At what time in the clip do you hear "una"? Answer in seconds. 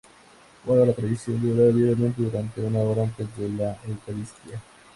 2.61-2.79